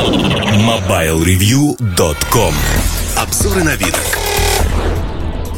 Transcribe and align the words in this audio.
MobileReview.com 0.00 2.54
Обзоры 3.18 3.62
на 3.62 3.76
вид. 3.76 3.94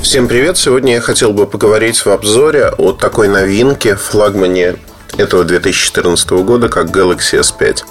Всем 0.03 0.27
привет! 0.27 0.57
Сегодня 0.57 0.95
я 0.95 1.01
хотел 1.01 1.33
бы 1.33 1.47
поговорить 1.47 2.05
в 2.05 2.09
обзоре 2.09 2.71
о 2.77 2.93
такой 2.93 3.29
новинке, 3.29 3.95
флагмане 3.95 4.79
этого 5.17 5.45
2014 5.45 6.29
года, 6.31 6.69
как 6.69 6.87
Galaxy 6.87 7.39
S5. 7.39 7.85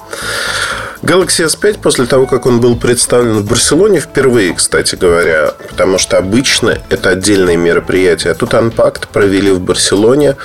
Galaxy 1.04 1.46
S5 1.46 1.80
после 1.82 2.06
того, 2.06 2.28
как 2.28 2.46
он 2.46 2.60
был 2.60 2.76
представлен 2.76 3.40
в 3.40 3.48
Барселоне 3.48 4.02
впервые, 4.02 4.54
кстати 4.54 4.96
говоря, 4.96 5.54
потому 5.70 5.98
что 5.98 6.18
обычно 6.18 6.80
это 6.90 7.12
отдельное 7.12 7.56
мероприятие. 7.56 8.34
А 8.34 8.36
тут 8.36 8.54
Unpacked 8.54 9.08
провели 9.14 9.52
в 9.52 9.62
Барселоне 9.62 10.36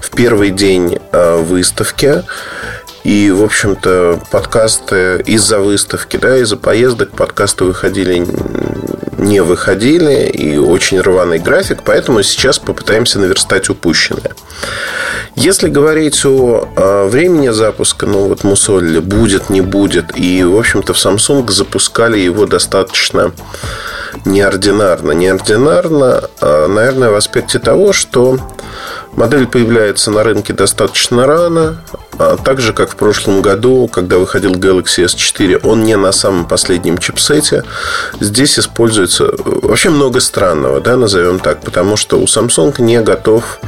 в 0.00 0.10
первый 0.10 0.50
день 0.50 1.00
э, 1.10 1.36
выставки. 1.38 2.22
И, 3.04 3.30
в 3.30 3.42
общем-то, 3.42 4.20
подкасты 4.30 5.22
из-за 5.26 5.58
выставки, 5.58 6.16
да, 6.16 6.36
из-за 6.38 6.56
поездок 6.56 7.10
подкасты 7.10 7.64
выходили 7.64 8.24
не 9.18 9.40
выходили 9.40 10.28
и 10.28 10.58
очень 10.58 11.00
рваный 11.00 11.38
график, 11.38 11.82
поэтому 11.84 12.22
сейчас 12.22 12.58
попытаемся 12.58 13.20
наверстать 13.20 13.68
упущенное. 13.70 14.32
Если 15.36 15.68
говорить 15.68 16.24
о, 16.24 17.08
времени 17.08 17.48
запуска, 17.50 18.06
ну 18.06 18.28
вот 18.28 18.44
мусолили, 18.44 18.98
будет, 18.98 19.48
не 19.48 19.60
будет, 19.60 20.16
и, 20.16 20.44
в 20.44 20.56
общем-то, 20.56 20.92
в 20.92 20.96
Samsung 20.96 21.48
запускали 21.50 22.18
его 22.18 22.46
достаточно 22.46 23.32
неординарно. 24.24 25.12
Неординарно, 25.12 26.28
а, 26.40 26.68
наверное, 26.68 27.10
в 27.10 27.14
аспекте 27.14 27.58
того, 27.58 27.92
что 27.92 28.38
модель 29.16 29.46
появляется 29.46 30.10
на 30.10 30.22
рынке 30.22 30.52
достаточно 30.52 31.26
рано, 31.26 31.82
а 32.18 32.36
так 32.36 32.60
же, 32.60 32.72
как 32.72 32.90
в 32.90 32.96
прошлом 32.96 33.42
году, 33.42 33.88
когда 33.88 34.18
выходил 34.18 34.52
Galaxy 34.52 35.04
S4, 35.04 35.60
он 35.62 35.84
не 35.84 35.96
на 35.96 36.12
самом 36.12 36.46
последнем 36.46 36.98
чипсете. 36.98 37.64
Здесь 38.20 38.58
используется 38.58 39.32
вообще 39.36 39.90
много 39.90 40.20
странного, 40.20 40.80
да, 40.80 40.96
назовем 40.96 41.38
так, 41.38 41.60
потому 41.60 41.96
что 41.96 42.18
у 42.20 42.24
Samsung 42.24 42.80
не 42.80 43.00
готов 43.00 43.58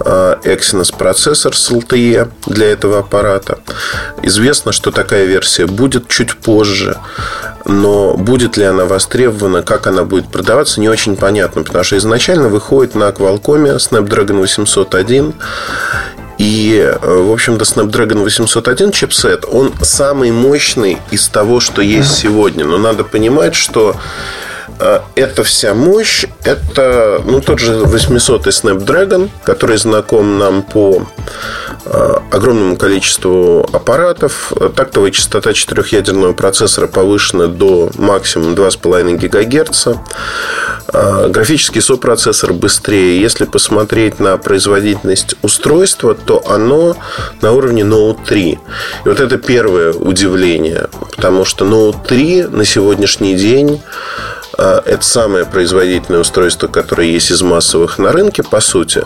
Exynos 0.00 0.94
процессор 0.96 1.56
с 1.56 1.70
LTE 1.70 2.30
для 2.46 2.70
этого 2.70 2.98
аппарата. 2.98 3.58
Известно, 4.22 4.72
что 4.72 4.90
такая 4.90 5.24
версия 5.24 5.66
будет 5.66 6.08
чуть 6.08 6.36
позже, 6.36 6.98
но 7.64 8.14
будет 8.14 8.56
ли 8.56 8.64
она 8.64 8.84
востребована, 8.84 9.62
как 9.62 9.86
она 9.86 10.04
будет 10.04 10.28
продаваться, 10.28 10.80
не 10.80 10.88
очень 10.88 11.16
понятно, 11.16 11.62
потому 11.62 11.84
что 11.84 11.96
изначально 11.96 12.48
выходит 12.48 12.94
на 12.94 13.08
Qualcomm 13.08 13.76
Snapdragon 13.76 14.40
801 14.40 15.34
и, 16.38 16.78
э, 16.78 16.98
в 17.00 17.32
общем-то, 17.32 17.64
Snapdragon 17.64 18.22
801 18.22 18.92
чипсет, 18.92 19.44
он 19.50 19.72
самый 19.80 20.30
мощный 20.30 20.98
из 21.10 21.28
того, 21.28 21.60
что 21.60 21.80
есть 21.80 22.14
сегодня. 22.14 22.64
Но 22.64 22.76
надо 22.78 23.04
понимать, 23.04 23.54
что 23.54 23.92
э, 23.92 23.96
эта 25.14 25.42
вся 25.42 25.74
мощь, 25.74 26.26
это 26.44 27.22
ну, 27.24 27.40
тот 27.40 27.58
же 27.58 27.74
800 27.74 28.46
Snapdragon, 28.48 29.30
который 29.44 29.76
знаком 29.76 30.38
нам 30.38 30.62
по 30.62 31.06
Э, 31.88 32.18
огромному 32.32 32.76
количеству 32.76 33.60
аппаратов. 33.72 34.52
Тактовая 34.74 35.12
частота 35.12 35.52
четырехъядерного 35.52 36.32
процессора 36.32 36.88
повышена 36.88 37.46
до 37.46 37.90
максимум 37.94 38.54
2,5 38.54 39.16
ГГц. 39.16 39.86
Э, 40.92 41.28
графический 41.28 41.80
сопроцессор 41.80 42.52
быстрее. 42.54 43.20
Если 43.20 43.44
посмотреть 43.44 44.18
на 44.18 44.36
производительность 44.36 45.36
устройства, 45.42 46.14
то 46.14 46.42
оно 46.48 46.96
на 47.40 47.52
уровне 47.52 47.82
Note 47.82 48.18
3. 48.26 48.50
И 48.50 48.58
вот 49.04 49.20
это 49.20 49.38
первое 49.38 49.92
удивление, 49.92 50.88
потому 51.14 51.44
что 51.44 51.64
Note 51.64 52.04
3 52.04 52.48
на 52.50 52.64
сегодняшний 52.64 53.36
день 53.36 53.80
а, 53.80 54.35
это 54.56 55.04
самое 55.04 55.44
производительное 55.44 56.20
устройство, 56.20 56.68
которое 56.68 57.08
есть 57.08 57.30
из 57.30 57.42
массовых 57.42 57.98
на 57.98 58.12
рынке, 58.12 58.42
по 58.42 58.60
сути. 58.60 59.04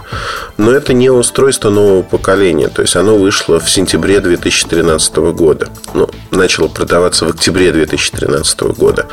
Но 0.56 0.70
это 0.72 0.92
не 0.92 1.10
устройство 1.10 1.70
нового 1.70 2.02
поколения. 2.02 2.68
То 2.68 2.82
есть 2.82 2.96
оно 2.96 3.16
вышло 3.16 3.58
в 3.58 3.70
сентябре 3.70 4.20
2013 4.20 5.16
года. 5.16 5.68
Ну, 5.94 6.08
начало 6.30 6.68
продаваться 6.68 7.24
в 7.24 7.30
октябре 7.30 7.72
2013 7.72 8.60
года. 8.60 9.06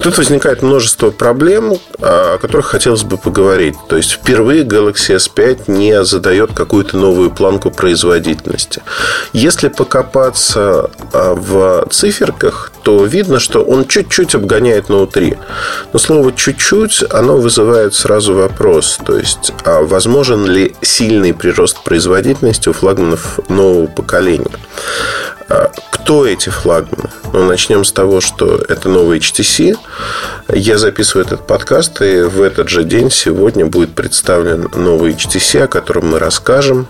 Тут 0.00 0.18
возникает 0.18 0.62
множество 0.62 1.10
проблем, 1.10 1.78
о 2.00 2.38
которых 2.38 2.66
хотелось 2.66 3.04
бы 3.04 3.16
поговорить. 3.16 3.76
То 3.88 3.96
есть 3.96 4.12
впервые 4.12 4.64
Galaxy 4.64 5.16
S5 5.16 5.64
не 5.68 6.04
задает 6.04 6.52
какую-то 6.52 6.96
новую 6.96 7.30
планку 7.30 7.70
производительности. 7.70 8.82
Если 9.32 9.68
покопаться 9.68 10.90
а, 11.12 11.34
в 11.34 11.86
циферках, 11.90 12.72
то 12.82 13.04
видно, 13.04 13.40
что 13.40 13.64
он 13.64 13.86
чуть-чуть 13.86 14.34
обгоняет 14.34 14.90
Note 14.90 15.10
3. 15.12 15.36
Но 15.92 15.98
слово 15.98 16.32
«чуть-чуть» 16.32 17.04
оно 17.10 17.36
вызывает 17.36 17.94
сразу 17.94 18.34
вопрос. 18.34 18.98
То 19.04 19.18
есть, 19.18 19.52
а 19.64 19.82
возможен 19.82 20.46
ли 20.46 20.74
сильный 20.82 21.34
прирост 21.34 21.82
производительности 21.82 22.68
у 22.68 22.72
флагманов 22.72 23.40
нового 23.48 23.86
поколения? 23.86 24.50
А 25.48 25.70
кто 25.90 26.26
эти 26.26 26.48
флагманы? 26.48 27.10
Ну, 27.32 27.44
начнем 27.44 27.84
с 27.84 27.92
того, 27.92 28.20
что 28.20 28.56
это 28.68 28.88
новый 28.88 29.18
HTC. 29.18 29.76
Я 30.52 30.78
записываю 30.78 31.26
этот 31.26 31.46
подкаст, 31.46 32.00
и 32.02 32.22
в 32.22 32.42
этот 32.42 32.68
же 32.68 32.84
день 32.84 33.10
сегодня 33.10 33.66
будет 33.66 33.94
представлен 33.94 34.68
новый 34.74 35.12
HTC, 35.12 35.64
о 35.64 35.68
котором 35.68 36.10
мы 36.10 36.18
расскажем. 36.18 36.86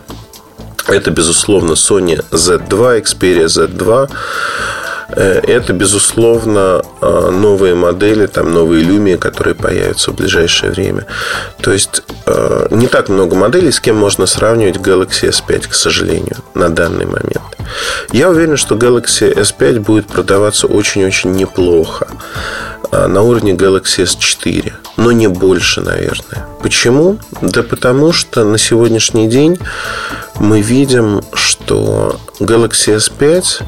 Это, 0.88 1.10
безусловно, 1.10 1.72
Sony 1.72 2.24
Z2, 2.30 3.02
Xperia 3.02 3.46
Z2. 3.46 4.08
Э, 5.08 5.40
это, 5.40 5.72
безусловно, 5.72 6.82
э, 7.00 7.30
новые 7.30 7.74
модели, 7.74 8.26
там 8.26 8.52
новые 8.52 8.84
Lumia, 8.84 9.16
которые 9.16 9.54
появятся 9.54 10.10
в 10.10 10.14
ближайшее 10.14 10.72
время. 10.72 11.06
То 11.60 11.72
есть 11.72 12.02
э, 12.26 12.68
не 12.70 12.86
так 12.86 13.08
много 13.08 13.36
моделей, 13.36 13.70
с 13.70 13.80
кем 13.80 13.96
можно 13.96 14.26
сравнивать 14.26 14.76
Galaxy 14.76 15.30
S5, 15.30 15.68
к 15.68 15.74
сожалению, 15.74 16.36
на 16.54 16.68
данный 16.68 17.06
момент. 17.06 17.42
Я 18.12 18.30
уверен, 18.30 18.56
что 18.56 18.74
Galaxy 18.74 19.32
S5 19.34 19.80
будет 19.80 20.06
продаваться 20.06 20.66
очень-очень 20.66 21.32
неплохо 21.32 22.08
на 22.92 23.22
уровне 23.22 23.52
Galaxy 23.52 24.04
S4, 24.04 24.72
но 24.96 25.10
не 25.10 25.26
больше, 25.26 25.80
наверное. 25.80 26.46
Почему? 26.62 27.18
Да 27.42 27.62
потому 27.64 28.12
что 28.12 28.44
на 28.44 28.58
сегодняшний 28.58 29.28
день 29.28 29.58
мы 30.38 30.60
видим, 30.60 31.22
что 31.34 32.20
Galaxy 32.38 32.96
S5 32.96 33.64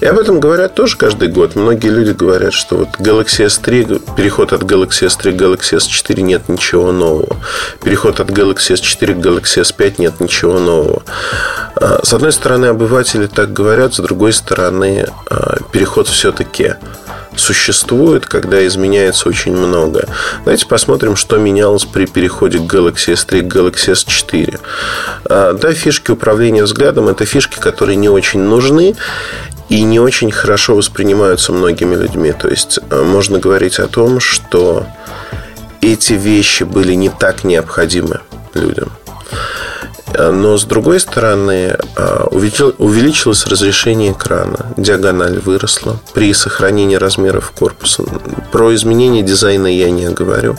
и 0.00 0.06
об 0.06 0.18
этом 0.18 0.40
говорят 0.40 0.74
тоже 0.74 0.96
каждый 0.96 1.28
год. 1.28 1.56
Многие 1.56 1.88
люди 1.88 2.10
говорят, 2.10 2.52
что 2.52 2.76
вот 2.76 2.88
Galaxy 2.98 3.46
S3, 3.46 4.14
переход 4.16 4.52
от 4.52 4.62
Galaxy 4.62 5.06
S3 5.06 5.32
к 5.32 5.40
Galaxy 5.40 5.78
S4 5.78 6.20
нет 6.20 6.48
ничего 6.48 6.92
нового. 6.92 7.36
Переход 7.82 8.20
от 8.20 8.30
Galaxy 8.30 8.74
S4 8.74 9.14
к 9.14 9.18
Galaxy 9.18 9.62
S5 9.62 9.94
нет 9.98 10.20
ничего 10.20 10.58
нового. 10.58 11.02
А, 11.76 12.00
с 12.02 12.12
одной 12.12 12.32
стороны, 12.32 12.66
обыватели 12.66 13.26
так 13.26 13.52
говорят, 13.52 13.94
с 13.94 13.98
другой 13.98 14.32
стороны, 14.32 15.06
а, 15.30 15.58
переход 15.72 16.08
все-таки 16.08 16.74
существует, 17.36 18.26
когда 18.26 18.66
изменяется 18.66 19.28
очень 19.28 19.56
много. 19.56 20.08
Давайте 20.44 20.66
посмотрим, 20.66 21.16
что 21.16 21.38
менялось 21.38 21.84
при 21.84 22.06
переходе 22.06 22.58
к 22.58 22.62
Galaxy 22.62 23.14
S3 23.14 23.42
к 23.42 23.54
Galaxy 23.54 23.92
S4. 23.92 24.60
А, 25.24 25.52
да, 25.54 25.72
фишки 25.72 26.10
управления 26.10 26.64
взглядом– 26.64 27.08
это 27.08 27.24
фишки, 27.24 27.58
которые 27.58 27.96
не 27.96 28.08
очень 28.08 28.40
нужны 28.40 28.96
и 29.68 29.82
не 29.82 30.00
очень 30.00 30.30
хорошо 30.30 30.74
воспринимаются 30.74 31.52
многими 31.52 31.94
людьми. 31.94 32.32
То 32.32 32.48
есть 32.48 32.78
э, 32.90 33.02
можно 33.02 33.38
говорить 33.38 33.78
о 33.78 33.86
том, 33.86 34.20
что 34.20 34.86
эти 35.80 36.14
вещи 36.14 36.64
были 36.64 36.94
не 36.94 37.10
так 37.10 37.44
необходимы 37.44 38.20
людям. 38.54 38.90
Э, 40.14 40.30
но 40.30 40.56
с 40.56 40.64
другой 40.64 41.00
стороны, 41.00 41.76
э, 41.96 42.24
увеличилось 42.30 43.46
разрешение 43.46 44.12
экрана, 44.12 44.72
диагональ 44.76 45.38
выросла 45.38 46.00
при 46.14 46.32
сохранении 46.32 46.96
размеров 46.96 47.50
корпуса. 47.50 48.04
Про 48.50 48.74
изменение 48.74 49.22
дизайна 49.22 49.66
я 49.66 49.90
не 49.90 50.08
говорю. 50.08 50.56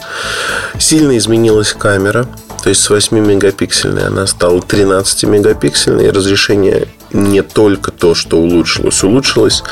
Сильно 0.78 1.18
изменилась 1.18 1.72
камера, 1.72 2.26
то 2.62 2.68
есть 2.68 2.82
с 2.82 2.90
8 2.90 3.18
мегапиксельной 3.18 4.06
она 4.06 4.26
стала 4.26 4.60
13 4.60 5.24
мегапиксельной, 5.24 6.06
и 6.06 6.10
разрешение 6.10 6.88
не 7.12 7.42
только 7.42 7.90
то, 7.90 8.14
что 8.14 8.38
улучшилось, 8.38 9.02
улучшилось 9.02 9.62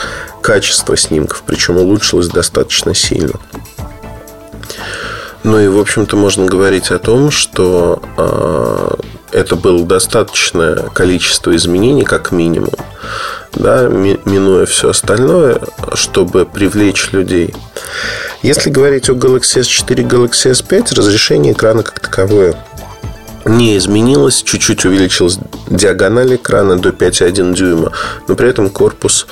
качество 0.43 0.96
снимков, 0.96 1.43
причем 1.46 1.76
улучшилось 1.76 2.29
достаточно 2.29 2.94
сильно. 2.94 3.35
Ну 5.44 5.61
и, 5.61 5.69
в 5.69 5.79
общем-то, 5.79 6.17
можно 6.17 6.46
говорить 6.46 6.90
о 6.90 6.99
том, 6.99 7.31
что 7.31 8.02
э, 8.17 9.38
это 9.38 9.56
было 9.56 9.85
достаточное 9.87 10.88
количество 10.93 11.55
изменений, 11.55 12.05
как 12.05 12.32
минимум, 12.32 12.73
да, 13.55 13.88
минуя 13.88 14.67
все 14.67 14.91
остальное, 14.91 15.61
чтобы 15.94 16.44
привлечь 16.44 17.12
людей. 17.12 17.55
Если 18.43 18.70
говорить 18.70 19.08
о 19.08 19.14
Galaxy 19.14 19.61
S4 19.61 20.06
Galaxy 20.06 20.50
S5, 20.52 20.94
разрешение 20.94 21.52
экрана 21.52 21.82
как 21.82 22.00
таковое 22.00 22.55
не 23.48 23.76
изменилось, 23.76 24.42
чуть-чуть 24.42 24.84
увеличилась 24.84 25.38
диагональ 25.68 26.36
экрана 26.36 26.78
до 26.78 26.90
5,1 26.90 27.54
дюйма, 27.54 27.92
но 28.28 28.34
при 28.34 28.48
этом 28.48 28.70
корпус 28.70 29.26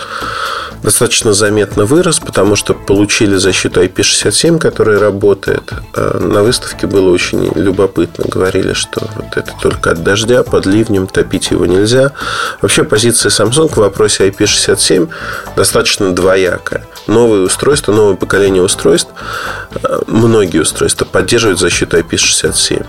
достаточно 0.82 1.32
заметно 1.32 1.84
вырос, 1.84 2.18
потому 2.20 2.56
что 2.56 2.74
получили 2.74 3.36
защиту 3.36 3.82
IP67, 3.82 4.58
которая 4.58 4.98
работает. 4.98 5.72
А 5.94 6.18
на 6.18 6.42
выставке 6.42 6.86
было 6.86 7.10
очень 7.10 7.50
любопытно. 7.54 8.24
Говорили, 8.28 8.72
что 8.72 9.08
вот 9.16 9.36
это 9.36 9.52
только 9.60 9.90
от 9.90 10.02
дождя, 10.02 10.42
под 10.42 10.66
ливнем, 10.66 11.06
топить 11.06 11.50
его 11.50 11.66
нельзя. 11.66 12.12
Вообще 12.62 12.84
позиция 12.84 13.30
Samsung 13.30 13.68
в 13.68 13.76
вопросе 13.78 14.28
IP67 14.28 15.08
достаточно 15.56 16.12
двоякая. 16.12 16.86
Новые 17.06 17.42
устройства, 17.42 17.92
новое 17.92 18.16
поколение 18.16 18.62
устройств, 18.62 19.10
а, 19.82 20.02
многие 20.06 20.58
устройства 20.58 21.04
поддерживают 21.04 21.60
защиту 21.60 21.98
IP67. 21.98 22.84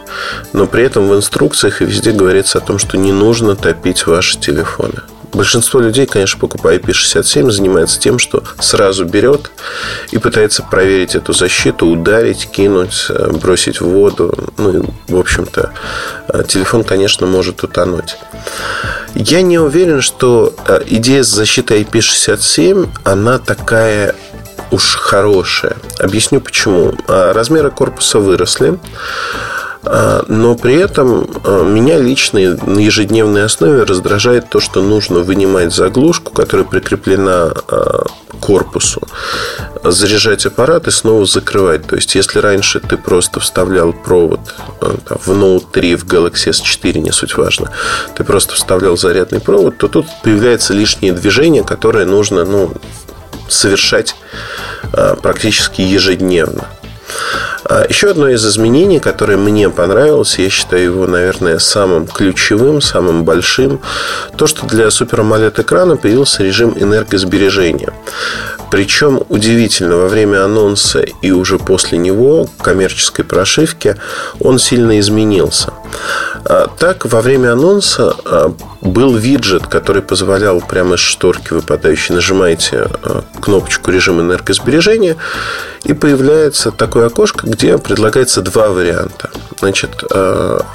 Но 0.53 0.65
при 0.65 0.83
этом 0.83 1.07
в 1.07 1.15
инструкциях 1.15 1.81
и 1.81 1.85
везде 1.85 2.11
говорится 2.11 2.57
о 2.57 2.61
том, 2.61 2.79
что 2.79 2.97
не 2.97 3.11
нужно 3.11 3.55
топить 3.55 4.07
ваши 4.07 4.39
телефоны. 4.39 5.01
Большинство 5.33 5.79
людей, 5.79 6.05
конечно, 6.05 6.39
покупая 6.39 6.79
IP67, 6.79 7.51
занимается 7.51 7.99
тем, 7.99 8.17
что 8.17 8.43
сразу 8.59 9.05
берет 9.05 9.51
и 10.11 10.17
пытается 10.17 10.63
проверить 10.63 11.15
эту 11.15 11.33
защиту, 11.33 11.85
ударить, 11.87 12.49
кинуть, 12.49 13.05
э, 13.09 13.31
бросить 13.33 13.81
в 13.81 13.87
воду. 13.87 14.33
Ну, 14.57 14.77
и, 14.79 15.11
в 15.11 15.19
общем-то, 15.19 15.73
э, 16.29 16.43
телефон, 16.47 16.83
конечно, 16.83 17.27
может 17.27 17.63
утонуть. 17.63 18.17
Я 19.19 19.41
не 19.41 19.57
уверен, 19.57 20.01
что 20.01 20.53
э, 20.67 20.81
идея 20.85 21.23
с 21.23 21.27
защитой 21.27 21.81
IP67, 21.81 22.87
она 23.03 23.39
такая 23.39 24.13
уж 24.69 24.95
хорошая. 24.95 25.77
Объясню 25.99 26.39
почему. 26.39 26.93
Размеры 27.07 27.71
корпуса 27.71 28.19
выросли. 28.19 28.77
А, 29.83 30.23
но 30.27 30.55
при 30.55 30.75
этом 30.75 31.27
а, 31.43 31.63
меня 31.63 31.97
лично 31.97 32.57
на 32.65 32.79
ежедневной 32.79 33.45
основе 33.45 33.83
раздражает 33.83 34.49
то, 34.49 34.59
что 34.59 34.83
нужно 34.83 35.19
вынимать 35.19 35.73
заглушку, 35.73 36.31
которая 36.31 36.67
прикреплена 36.67 37.53
а, 37.67 38.03
корпусу, 38.39 39.01
заряжать 39.83 40.45
аппарат 40.45 40.87
и 40.87 40.91
снова 40.91 41.25
закрывать. 41.25 41.87
То 41.87 41.95
есть, 41.95 42.15
если 42.15 42.39
раньше 42.39 42.79
ты 42.79 42.97
просто 42.97 43.39
вставлял 43.39 43.93
провод 43.93 44.39
в 44.81 45.31
Note 45.31 45.65
3, 45.71 45.95
в 45.95 46.05
Galaxy 46.05 46.49
S4, 46.49 46.99
не 46.99 47.11
суть 47.11 47.37
важно, 47.37 47.71
ты 48.15 48.23
просто 48.23 48.55
вставлял 48.55 48.97
зарядный 48.97 49.39
провод, 49.39 49.77
то 49.77 49.87
тут 49.87 50.07
появляется 50.23 50.73
лишнее 50.73 51.13
движение, 51.13 51.63
которое 51.63 52.05
нужно 52.05 52.45
ну, 52.45 52.73
совершать 53.47 54.15
практически 55.21 55.81
ежедневно. 55.81 56.67
А 57.63 57.85
еще 57.87 58.09
одно 58.09 58.29
из 58.29 58.45
изменений, 58.45 58.99
которое 58.99 59.37
мне 59.37 59.69
понравилось, 59.69 60.39
я 60.39 60.49
считаю 60.49 60.83
его, 60.83 61.07
наверное, 61.07 61.59
самым 61.59 62.07
ключевым, 62.07 62.81
самым 62.81 63.23
большим, 63.23 63.79
то, 64.35 64.47
что 64.47 64.65
для 64.65 64.87
Super 64.87 65.19
AMOLED 65.19 65.61
экрана 65.61 65.97
появился 65.97 66.43
режим 66.43 66.75
энергосбережения. 66.77 67.93
Причем 68.69 69.21
удивительно, 69.29 69.97
во 69.97 70.07
время 70.07 70.43
анонса 70.43 71.05
и 71.21 71.31
уже 71.31 71.57
после 71.57 71.97
него, 71.97 72.49
коммерческой 72.61 73.23
прошивки, 73.23 73.95
он 74.39 74.59
сильно 74.59 74.99
изменился. 74.99 75.73
А, 76.45 76.67
так, 76.67 77.05
во 77.05 77.21
время 77.21 77.53
анонса 77.53 78.15
а, 78.25 78.53
был 78.81 79.15
виджет, 79.15 79.67
который 79.67 80.01
позволял 80.01 80.61
прямо 80.61 80.95
из 80.95 80.99
шторки 80.99 81.53
выпадающей 81.53 82.15
нажимаете 82.15 82.87
а, 83.03 83.23
кнопочку 83.41 83.91
режим 83.91 84.21
энергосбережения, 84.21 85.17
и 85.83 85.93
появляется 85.93 86.71
такое 86.71 87.07
окошко, 87.07 87.47
где 87.47 87.77
предлагается 87.77 88.41
два 88.41 88.69
варианта. 88.69 89.29
Значит, 89.59 90.03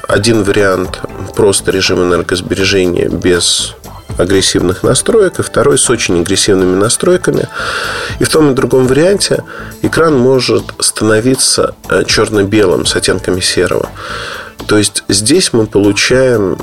один 0.09 0.43
вариант 0.43 1.01
просто 1.37 1.71
режим 1.71 2.03
энергосбережения 2.03 3.09
без 3.09 3.75
агрессивных 4.19 4.83
настроек, 4.83 5.39
и 5.39 5.43
второй 5.43 5.79
с 5.79 5.89
очень 5.91 6.21
агрессивными 6.21 6.77
настройками. 6.77 7.49
И 8.21 8.25
в 8.25 8.29
том 8.29 8.51
и 8.51 8.55
другом 8.55 8.87
варианте 8.87 9.45
экран 9.83 10.17
может 10.17 10.65
становиться 10.81 11.75
черно-белым 12.07 12.87
с 12.87 12.97
оттенками 12.97 13.41
серого. 13.41 13.89
То 14.67 14.79
есть 14.79 15.05
здесь 15.09 15.53
мы 15.53 15.67
получаем 15.67 16.57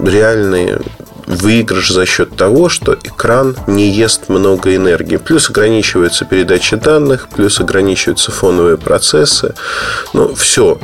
реальные 0.00 0.80
выигрыш 1.26 1.90
за 1.90 2.06
счет 2.06 2.36
того, 2.36 2.68
что 2.68 2.94
экран 2.94 3.56
не 3.66 3.88
ест 3.88 4.28
много 4.28 4.74
энергии. 4.74 5.16
Плюс 5.16 5.48
ограничивается 5.50 6.24
передача 6.24 6.76
данных, 6.76 7.28
плюс 7.34 7.60
ограничиваются 7.60 8.30
фоновые 8.30 8.76
процессы. 8.76 9.54
Ну, 10.12 10.34
все 10.34 10.78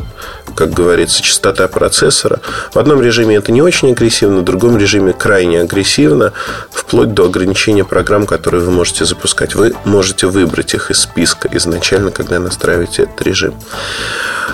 как 0.55 0.73
говорится, 0.73 1.23
частота 1.23 1.69
процессора. 1.69 2.41
В 2.73 2.79
одном 2.79 3.03
режиме 3.03 3.37
это 3.37 3.53
не 3.53 3.63
очень 3.63 3.93
агрессивно, 3.93 4.41
в 4.41 4.45
другом 4.45 4.77
режиме 4.77 5.13
крайне 5.13 5.61
агрессивно, 5.61 6.33
вплоть 6.71 7.15
до 7.15 7.27
ограничения 7.27 7.85
программ, 7.85 8.27
которые 8.27 8.63
вы 8.63 8.71
можете 8.71 9.05
запускать. 9.05 9.55
Вы 9.55 9.75
можете 9.85 10.27
выбрать 10.27 10.75
их 10.75 10.91
из 10.91 11.01
списка 11.01 11.49
изначально, 11.53 12.11
когда 12.11 12.39
настраиваете 12.39 13.03
этот 13.05 13.23
режим. 13.23 13.55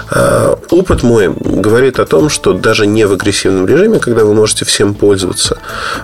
А, 0.08 0.58
опыт 0.70 1.02
мой 1.02 1.32
говорит 1.34 1.98
о 1.98 2.06
том, 2.06 2.28
что 2.28 2.52
даже 2.52 2.87
не 2.87 3.06
в 3.06 3.12
агрессивном 3.12 3.66
режиме, 3.66 3.98
когда 3.98 4.25
вы 4.25 4.34
можете 4.34 4.64
всем 4.64 4.94
пользоваться, 4.94 5.58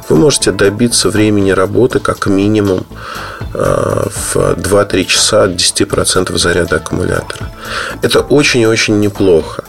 вы 0.08 0.16
можете 0.16 0.50
добиться 0.50 1.08
времени 1.08 1.50
работы 1.50 2.00
как 2.00 2.26
минимум 2.26 2.84
а, 3.54 4.08
в 4.10 4.36
2-3 4.36 5.04
часа 5.04 5.44
от 5.44 5.52
10% 5.52 6.36
заряда 6.36 6.76
аккумулятора. 6.76 7.50
Это 8.02 8.20
очень 8.20 8.62
и 8.62 8.66
очень 8.66 8.98
неплохо. 9.00 9.64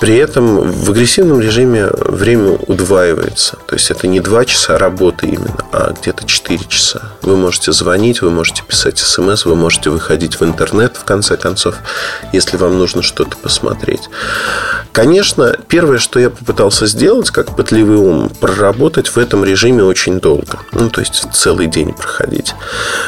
При 0.00 0.16
этом 0.16 0.60
в 0.60 0.90
агрессивном 0.90 1.40
режиме 1.40 1.88
время 1.94 2.58
удваивается. 2.66 3.56
То 3.66 3.74
есть 3.74 3.90
это 3.90 4.06
не 4.06 4.20
2 4.20 4.44
часа 4.44 4.76
работы 4.76 5.26
именно, 5.26 5.64
а 5.72 5.92
где-то 5.92 6.26
4 6.26 6.60
часа. 6.68 7.12
Вы 7.22 7.36
можете 7.36 7.72
звонить, 7.72 8.20
вы 8.20 8.30
можете 8.30 8.62
писать 8.62 8.98
смс, 8.98 9.44
вы 9.44 9.54
можете 9.54 9.90
выходить 9.90 10.40
в 10.40 10.44
интернет, 10.44 10.96
в 10.96 11.04
конце 11.04 11.36
концов, 11.36 11.76
если 12.32 12.56
вам 12.56 12.78
нужно 12.78 13.02
что-то 13.02 13.36
посмотреть. 13.36 14.08
Конечно, 14.92 15.56
первое, 15.68 15.98
что 15.98 16.18
я 16.20 16.30
попытался 16.30 16.86
сделать, 16.86 17.30
как 17.30 17.56
пытливый 17.56 17.96
ум, 17.96 18.28
проработать 18.28 19.08
в 19.08 19.18
этом 19.18 19.44
режиме 19.44 19.84
очень 19.84 20.20
долго. 20.20 20.58
Ну, 20.72 20.90
то 20.90 21.00
есть 21.00 21.26
целый 21.32 21.66
день 21.66 21.92
проходить. 21.92 22.54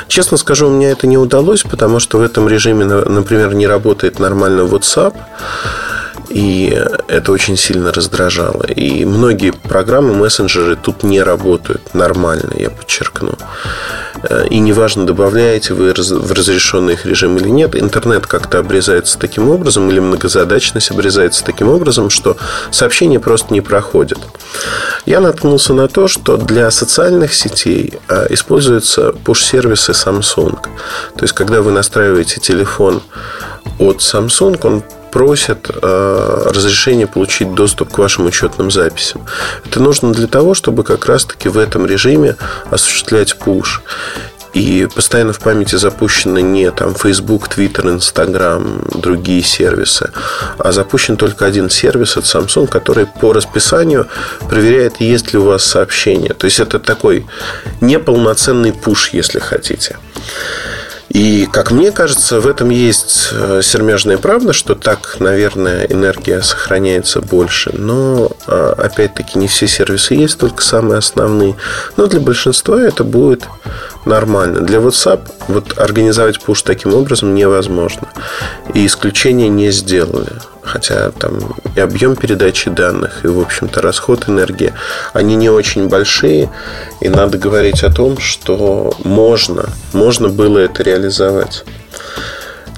Честно 0.08 0.36
скажу, 0.36 0.68
у 0.68 0.70
меня 0.70 0.90
это 0.90 1.06
не 1.06 1.18
удалось, 1.18 1.62
потому 1.62 2.00
что 2.00 2.18
в 2.18 2.22
этом 2.22 2.48
режиме, 2.48 2.84
например, 2.84 3.54
не 3.54 3.66
работает 3.66 4.18
нормально 4.18 4.62
WhatsApp. 4.62 5.14
И 6.28 6.76
это 7.08 7.32
очень 7.32 7.56
сильно 7.56 7.92
раздражало. 7.92 8.64
И 8.64 9.04
многие 9.04 9.52
программы, 9.52 10.14
мессенджеры 10.14 10.76
тут 10.76 11.02
не 11.02 11.22
работают 11.22 11.94
нормально, 11.94 12.52
я 12.56 12.70
подчеркну. 12.70 13.34
Э, 14.22 14.46
и 14.48 14.58
неважно, 14.58 15.06
добавляете 15.06 15.74
вы 15.74 15.92
в 15.92 16.32
разрешенный 16.32 16.94
их 16.94 17.06
режим 17.06 17.36
или 17.36 17.48
нет, 17.48 17.76
интернет 17.76 18.26
как-то 18.26 18.58
обрезается 18.58 19.18
таким 19.18 19.50
образом, 19.50 19.88
или 19.90 20.00
многозадачность 20.00 20.90
обрезается 20.90 21.44
таким 21.44 21.68
образом, 21.68 22.10
что 22.10 22.36
сообщения 22.70 23.20
просто 23.20 23.52
не 23.52 23.60
проходят. 23.60 24.18
Я 25.04 25.20
наткнулся 25.20 25.74
на 25.74 25.88
то, 25.88 26.08
что 26.08 26.36
для 26.36 26.70
социальных 26.70 27.34
сетей 27.34 27.94
э, 28.08 28.26
используются 28.30 29.10
push-сервисы 29.24 29.92
Samsung. 29.92 30.58
То 31.16 31.22
есть, 31.22 31.34
когда 31.34 31.62
вы 31.62 31.70
настраиваете 31.70 32.40
телефон 32.40 33.02
от 33.78 33.98
Samsung, 33.98 34.58
он 34.62 34.82
просят 35.16 35.70
э, 35.70 36.42
разрешение 36.54 37.06
получить 37.06 37.54
доступ 37.54 37.90
к 37.90 37.96
вашим 37.96 38.26
учетным 38.26 38.70
записям. 38.70 39.24
Это 39.64 39.80
нужно 39.80 40.12
для 40.12 40.26
того, 40.26 40.52
чтобы 40.52 40.84
как 40.84 41.06
раз-таки 41.06 41.48
в 41.48 41.56
этом 41.56 41.86
режиме 41.86 42.36
осуществлять 42.70 43.34
пуш. 43.38 43.82
И 44.52 44.86
постоянно 44.94 45.32
в 45.32 45.38
памяти 45.38 45.76
запущены 45.76 46.42
не 46.42 46.70
там 46.70 46.94
Facebook, 46.94 47.48
Twitter, 47.48 47.94
Instagram, 47.94 48.82
другие 48.92 49.42
сервисы, 49.42 50.10
а 50.58 50.72
запущен 50.72 51.16
только 51.16 51.46
один 51.46 51.70
сервис 51.70 52.18
от 52.18 52.24
Samsung, 52.24 52.66
который 52.66 53.06
по 53.06 53.32
расписанию 53.32 54.08
проверяет, 54.50 55.00
есть 55.00 55.32
ли 55.32 55.38
у 55.38 55.44
вас 55.44 55.64
сообщение. 55.64 56.34
То 56.34 56.44
есть 56.44 56.60
это 56.60 56.78
такой 56.78 57.24
неполноценный 57.80 58.74
пуш, 58.74 59.14
если 59.14 59.38
хотите. 59.38 59.96
И, 61.16 61.48
как 61.50 61.70
мне 61.70 61.92
кажется, 61.92 62.40
в 62.40 62.46
этом 62.46 62.68
есть 62.68 63.30
э, 63.32 63.62
сермяжная 63.62 64.18
правда, 64.18 64.52
что 64.52 64.74
так, 64.74 65.16
наверное, 65.18 65.86
энергия 65.86 66.42
сохраняется 66.42 67.22
больше. 67.22 67.70
Но, 67.72 68.32
а, 68.46 68.74
опять-таки, 68.76 69.38
не 69.38 69.48
все 69.48 69.66
сервисы 69.66 70.12
есть, 70.12 70.38
только 70.38 70.62
самые 70.62 70.98
основные. 70.98 71.56
Но 71.96 72.06
для 72.06 72.20
большинства 72.20 72.78
это 72.78 73.02
будет 73.02 73.44
нормально. 74.04 74.60
Для 74.60 74.76
WhatsApp 74.76 75.22
вот 75.48 75.78
организовать 75.78 76.38
пуш 76.38 76.60
таким 76.60 76.92
образом 76.92 77.34
невозможно. 77.34 78.08
И 78.74 78.84
исключения 78.84 79.48
не 79.48 79.70
сделали. 79.70 80.32
Хотя 80.66 81.10
там 81.12 81.54
и 81.76 81.80
объем 81.80 82.16
передачи 82.16 82.70
данных, 82.70 83.24
и, 83.24 83.28
в 83.28 83.40
общем-то, 83.40 83.80
расход 83.80 84.28
энергии, 84.28 84.72
они 85.12 85.36
не 85.36 85.48
очень 85.48 85.88
большие. 85.88 86.50
И 87.00 87.08
надо 87.08 87.38
говорить 87.38 87.84
о 87.84 87.92
том, 87.92 88.18
что 88.18 88.94
можно, 89.04 89.66
можно 89.92 90.28
было 90.28 90.58
это 90.58 90.82
реализовать. 90.82 91.64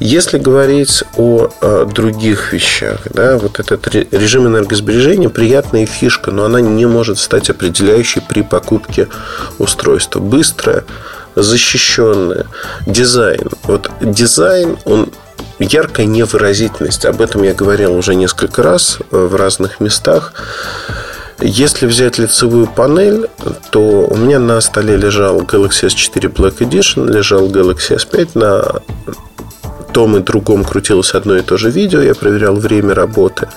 Если 0.01 0.39
говорить 0.39 1.03
о, 1.17 1.49
о 1.61 1.85
других 1.85 2.53
вещах, 2.53 3.01
да, 3.13 3.37
вот 3.37 3.59
этот 3.59 3.89
режим 3.89 4.47
энергосбережения 4.47 5.29
приятная 5.29 5.87
фишка, 5.87 6.31
но 6.31 6.45
она 6.45 6.61
не 6.61 6.87
может 6.87 7.19
стать 7.19 7.51
определяющей 7.51 8.21
при 8.21 8.43
покупке 8.43 9.09
устройства. 9.59 10.21
Быстрое, 10.21 10.85
защищенное, 11.35 12.47
дизайн. 12.87 13.49
Вот 13.65 13.91
дизайн, 14.01 14.77
он 14.85 15.11
яркая 15.59 16.07
невыразительность. 16.07 17.05
Об 17.05 17.21
этом 17.21 17.43
я 17.43 17.55
говорил 17.55 17.95
уже 17.95 18.15
несколько 18.15 18.63
раз 18.63 18.99
в 19.11 19.35
разных 19.35 19.81
местах. 19.81 20.33
Если 21.41 21.87
взять 21.87 22.19
лицевую 22.19 22.67
панель, 22.67 23.29
то 23.71 23.81
у 23.81 24.17
меня 24.17 24.41
на 24.41 24.61
столе 24.61 24.97
лежал 24.97 25.41
Galaxy 25.43 25.87
S4 25.87 26.33
Black 26.33 26.59
Edition, 26.59 27.09
лежал 27.09 27.49
Galaxy 27.49 27.97
S5 27.97 28.31
на 28.35 28.83
том 29.93 30.17
и 30.17 30.21
другом 30.21 30.65
крутилось 30.65 31.15
одно 31.15 31.37
и 31.37 31.43
то 31.43 31.57
же 31.57 31.71
видео, 31.71 32.01
я 32.01 32.15
проверял 32.15 32.55
время 32.55 32.95
работы. 32.95 33.49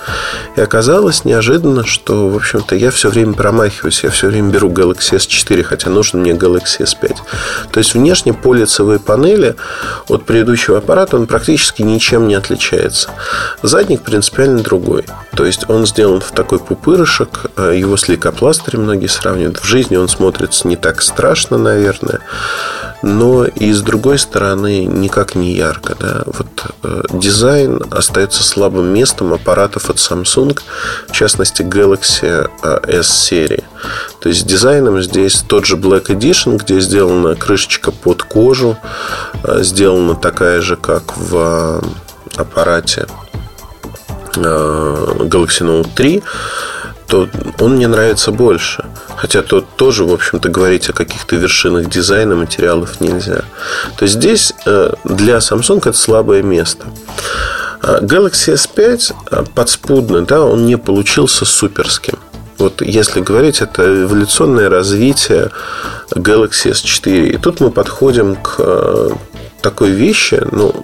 И 0.56 0.60
оказалось 0.60 1.24
неожиданно, 1.24 1.86
что, 1.86 2.28
в 2.28 2.36
общем-то, 2.36 2.74
я 2.74 2.90
все 2.90 3.10
время 3.10 3.34
промахиваюсь, 3.34 4.02
я 4.02 4.10
все 4.10 4.28
время 4.28 4.50
беру 4.50 4.70
Galaxy 4.70 5.16
S4, 5.16 5.62
хотя 5.62 5.90
нужен 5.90 6.20
мне 6.20 6.32
Galaxy 6.32 6.80
S5. 6.80 7.16
То 7.70 7.78
есть, 7.78 7.94
внешне 7.94 8.32
по 8.32 8.54
лицевой 8.54 8.98
панели 8.98 9.56
от 10.08 10.24
предыдущего 10.24 10.78
аппарата 10.78 11.16
он 11.16 11.26
практически 11.26 11.82
ничем 11.82 12.28
не 12.28 12.34
отличается. 12.34 13.10
Задник 13.62 14.02
принципиально 14.02 14.62
другой. 14.62 15.04
То 15.34 15.44
есть, 15.44 15.68
он 15.68 15.86
сделан 15.86 16.20
в 16.20 16.30
такой 16.32 16.58
пупырышек, 16.58 17.46
э, 17.56 17.74
его 17.76 17.96
с 17.96 18.08
лейкопластырем 18.08 18.82
многие 18.82 19.06
сравнивают. 19.06 19.58
В 19.58 19.64
жизни 19.64 19.96
он 19.96 20.08
смотрится 20.08 20.66
не 20.68 20.76
так 20.76 21.02
страшно, 21.02 21.58
наверное 21.58 22.20
но 23.02 23.44
и 23.44 23.72
с 23.72 23.82
другой 23.82 24.18
стороны 24.18 24.84
никак 24.84 25.34
не 25.34 25.54
ярко. 25.54 25.96
Да? 25.98 26.22
Вот 26.26 26.46
э, 26.82 27.02
дизайн 27.12 27.82
остается 27.90 28.42
слабым 28.42 28.86
местом 28.86 29.32
аппаратов 29.32 29.90
от 29.90 29.96
Samsung, 29.96 30.58
в 31.08 31.12
частности 31.12 31.62
Galaxy 31.62 32.48
э, 32.62 33.00
S 33.00 33.08
серии. 33.08 33.64
То 34.20 34.28
есть 34.28 34.46
дизайном 34.46 35.02
здесь 35.02 35.44
тот 35.46 35.66
же 35.66 35.76
Black 35.76 36.06
Edition, 36.06 36.58
где 36.58 36.80
сделана 36.80 37.34
крышечка 37.34 37.90
под 37.90 38.22
кожу, 38.22 38.76
э, 39.42 39.62
сделана 39.62 40.14
такая 40.14 40.60
же, 40.60 40.76
как 40.76 41.16
в 41.16 41.36
э, 41.36 42.40
аппарате 42.40 43.06
э, 44.36 45.06
Galaxy 45.20 45.62
Note 45.62 45.88
3 45.94 46.22
то 47.12 47.28
он 47.58 47.76
мне 47.76 47.88
нравится 47.88 48.32
больше. 48.32 48.86
Хотя 49.16 49.42
тут 49.42 49.66
тоже, 49.76 50.04
в 50.04 50.12
общем-то, 50.12 50.48
говорить 50.48 50.88
о 50.88 50.92
каких-то 50.92 51.36
вершинах 51.36 51.88
дизайна 51.88 52.34
материалов 52.34 53.00
нельзя. 53.00 53.42
То 53.96 54.04
есть 54.04 54.14
здесь 54.14 54.52
э, 54.66 54.92
для 55.04 55.38
Samsung 55.38 55.78
это 55.78 55.92
слабое 55.92 56.42
место. 56.42 56.86
А 57.82 58.00
Galaxy 58.00 58.54
S5 58.54 59.14
э, 59.30 59.44
подспудно, 59.54 60.24
да, 60.24 60.42
он 60.42 60.66
не 60.66 60.76
получился 60.76 61.44
суперским. 61.44 62.18
Вот 62.58 62.80
если 62.80 63.20
говорить, 63.20 63.60
это 63.60 64.04
эволюционное 64.04 64.68
развитие 64.68 65.50
Galaxy 66.10 66.70
S4. 66.70 67.28
И 67.28 67.38
тут 67.38 67.60
мы 67.60 67.70
подходим 67.70 68.36
к 68.36 68.56
э, 68.58 69.10
такой 69.62 69.90
вещи, 69.90 70.42
ну, 70.52 70.74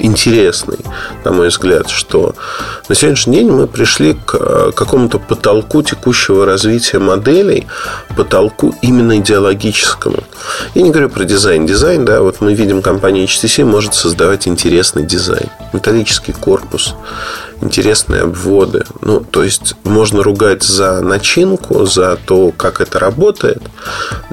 интересной, 0.00 0.78
на 1.24 1.32
мой 1.32 1.48
взгляд, 1.48 1.88
что 1.88 2.34
на 2.88 2.94
сегодняшний 2.94 3.36
день 3.36 3.50
мы 3.50 3.66
пришли 3.66 4.14
к 4.14 4.34
э, 4.34 4.72
какому-то 4.74 5.18
потолку 5.18 5.82
текущего 5.82 6.46
развития 6.46 6.98
моделей, 6.98 7.66
потолку 8.16 8.74
именно 8.82 9.18
идеологическому. 9.18 10.18
Я 10.74 10.82
не 10.82 10.90
говорю 10.90 11.08
про 11.08 11.24
дизайн. 11.24 11.66
Дизайн, 11.66 12.04
да, 12.04 12.22
вот 12.22 12.40
мы 12.40 12.54
видим, 12.54 12.82
компания 12.82 13.24
HTC 13.24 13.64
может 13.64 13.94
создавать 13.94 14.48
интересный 14.48 15.04
дизайн. 15.04 15.48
Металлический 15.72 16.32
корпус, 16.32 16.94
интересные 17.60 18.22
обводы. 18.22 18.84
Ну, 19.02 19.20
то 19.20 19.42
есть 19.42 19.74
можно 19.84 20.22
ругать 20.22 20.62
за 20.62 21.00
начинку, 21.00 21.84
за 21.86 22.16
то, 22.16 22.52
как 22.56 22.80
это 22.80 22.98
работает, 22.98 23.62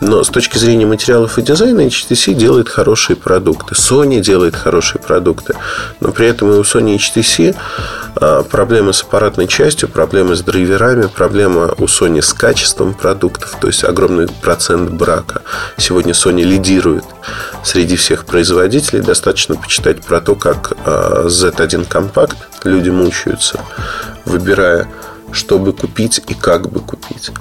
но 0.02 0.24
с 0.24 0.30
точки 0.30 0.58
зрения 0.58 0.86
материалов 0.86 1.38
и 1.38 1.42
дизайна 1.42 1.82
HTC 1.82 2.34
делает 2.34 2.70
хорошие 2.70 3.16
продукты. 3.16 3.76
Sony 3.76 4.20
делает 4.20 4.56
хорошие 4.56 5.02
продукты, 5.02 5.56
но 6.00 6.12
при 6.12 6.28
этом 6.28 6.52
и 6.52 6.56
у 6.56 6.62
Sony 6.62 6.98
HTC 6.98 7.56
проблемы 8.50 8.94
с 8.94 9.04
аппаратной 9.04 9.48
частью, 9.48 9.90
проблемы 9.90 10.36
с 10.36 10.42
драйверами, 10.42 11.08
проблема 11.08 11.74
у 11.78 11.86
Sony 11.86 12.22
с 12.22 12.34
качеством 12.34 12.94
продуктов, 12.94 13.58
то 13.60 13.68
есть 13.68 13.84
огромный 13.84 14.28
процент 14.28 14.92
брака. 14.92 15.42
Сегодня 15.78 16.14
Sony 16.14 16.44
лидирует 16.44 17.06
среди 17.64 17.96
всех 17.96 18.26
производителей. 18.26 19.02
Достаточно 19.02 19.56
почитать 19.56 20.04
про 20.04 20.22
то, 20.22 20.36
как 20.36 20.72
Z1 20.86 21.84
а, 21.84 21.86
компакт 21.86 22.38
люди 22.64 22.90
мучаются, 22.90 23.60
выбирая, 24.26 24.88
что 25.32 25.60
бы 25.60 25.74
купить 25.74 26.22
и 26.28 26.34
как 26.34 26.70
бы 26.70 26.80
купить. 26.80 27.32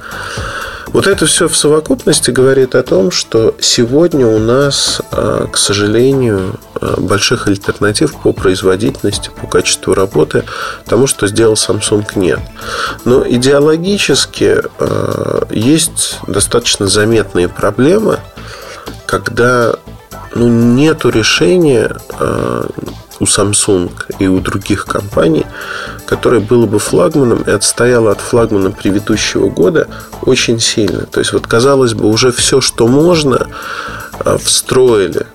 Вот 0.94 1.08
это 1.08 1.26
все 1.26 1.48
в 1.48 1.56
совокупности 1.56 2.30
говорит 2.30 2.76
о 2.76 2.84
том, 2.84 3.10
что 3.10 3.56
сегодня 3.58 4.28
у 4.28 4.38
нас, 4.38 5.02
а, 5.10 5.48
к 5.48 5.56
сожалению, 5.56 6.60
а, 6.76 7.00
больших 7.00 7.48
альтернатив 7.48 8.14
по 8.14 8.32
производительности, 8.32 9.28
по 9.40 9.48
качеству 9.48 9.92
работы 9.92 10.44
тому, 10.86 11.08
что 11.08 11.26
сделал 11.26 11.54
Samsung, 11.54 12.06
нет. 12.14 12.38
Но 13.04 13.28
идеологически 13.28 14.58
а, 14.78 15.48
есть 15.50 16.20
достаточно 16.28 16.86
заметные 16.86 17.48
проблемы, 17.48 18.20
когда 19.04 19.74
ну, 20.36 20.48
нету 20.48 21.08
решения 21.10 21.96
у 23.18 23.24
Samsung 23.24 23.90
и 24.18 24.28
у 24.28 24.38
других 24.38 24.84
компаний, 24.84 25.46
которое 26.06 26.40
было 26.40 26.66
бы 26.66 26.78
флагманом 26.78 27.42
и 27.42 27.50
отстояло 27.50 28.12
от 28.12 28.20
флагмана 28.20 28.70
предыдущего 28.70 29.48
года 29.48 29.88
очень 30.22 30.60
сильно. 30.60 31.06
То 31.06 31.20
есть, 31.20 31.32
вот 31.32 31.46
казалось 31.46 31.94
бы, 31.94 32.08
уже 32.08 32.32
все, 32.32 32.60
что 32.60 32.86
можно, 32.86 33.48
а, 34.20 34.38
встроили. 34.38 35.26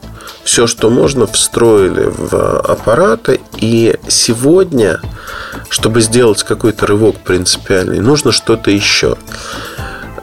Все, 0.43 0.67
что 0.67 0.89
можно, 0.89 1.27
встроили 1.27 2.11
в 2.15 2.59
аппараты. 2.61 3.39
И 3.57 3.97
сегодня, 4.07 4.99
чтобы 5.69 6.01
сделать 6.01 6.43
какой-то 6.43 6.87
рывок 6.87 7.17
принципиальный, 7.17 7.99
нужно 7.99 8.31
что-то 8.31 8.71
еще. 8.71 9.17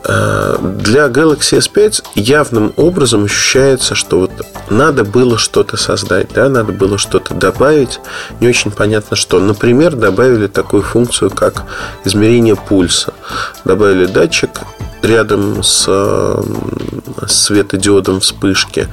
Для 0.06 1.06
Galaxy 1.06 1.58
S5 1.58 2.04
явным 2.14 2.72
образом 2.76 3.25
ощущается, 3.25 3.94
что 3.94 4.20
вот 4.20 4.30
надо 4.70 5.04
было 5.04 5.36
что-то 5.36 5.76
создать, 5.76 6.28
да, 6.32 6.48
надо 6.48 6.72
было 6.72 6.96
что-то 6.98 7.34
добавить. 7.34 8.00
Не 8.40 8.48
очень 8.48 8.70
понятно, 8.70 9.16
что. 9.16 9.40
Например, 9.40 9.96
добавили 9.96 10.46
такую 10.46 10.82
функцию, 10.82 11.30
как 11.30 11.64
измерение 12.04 12.56
пульса. 12.56 13.14
Добавили 13.64 14.06
датчик 14.06 14.50
рядом 15.02 15.62
с, 15.62 15.88
светодиодом 17.26 18.20
вспышки. 18.20 18.88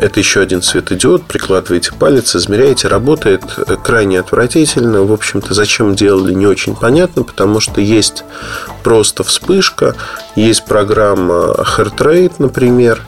Это 0.00 0.20
еще 0.20 0.40
один 0.40 0.62
светодиод. 0.62 1.24
Прикладываете 1.24 1.92
палец, 1.92 2.36
измеряете. 2.36 2.86
Работает 2.88 3.42
крайне 3.82 4.20
отвратительно. 4.20 5.02
В 5.02 5.12
общем-то, 5.12 5.54
зачем 5.54 5.94
делали, 5.96 6.32
не 6.34 6.46
очень 6.46 6.76
понятно, 6.76 7.24
потому 7.24 7.58
что 7.58 7.80
есть 7.80 8.24
просто 8.84 9.24
вспышка, 9.24 9.96
есть 10.36 10.64
программа 10.64 11.52
Heart 11.52 11.96
Rate, 11.96 12.34
например, 12.38 13.02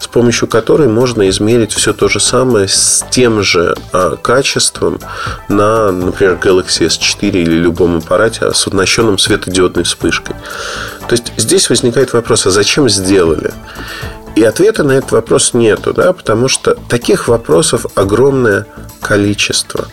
с 0.00 0.08
помощью 0.08 0.48
которой 0.48 0.88
можно 0.88 1.28
измерить 1.28 1.72
все 1.72 1.92
то 1.92 2.08
же 2.08 2.18
самое 2.18 2.66
с 2.66 3.04
тем 3.10 3.42
же 3.42 3.74
а, 3.92 4.16
качеством 4.16 5.00
на, 5.48 5.92
например, 5.92 6.38
Galaxy 6.42 6.86
S4 6.86 7.30
или 7.30 7.52
любом 7.52 7.98
аппарате 7.98 8.50
с 8.52 8.66
оснащенным 8.66 9.18
светодиодной 9.18 9.84
вспышкой. 9.84 10.34
То 11.08 11.12
есть 11.12 11.32
здесь 11.36 11.68
возникает 11.68 12.12
вопрос, 12.14 12.46
а 12.46 12.50
зачем 12.50 12.88
сделали? 12.88 13.52
И 14.34 14.44
ответа 14.44 14.82
на 14.82 14.92
этот 14.92 15.12
вопрос 15.12 15.52
нету, 15.52 15.92
да, 15.92 16.12
потому 16.12 16.48
что 16.48 16.74
таких 16.88 17.28
вопросов 17.28 17.86
огромное 17.94 18.66
количество. 19.00 19.88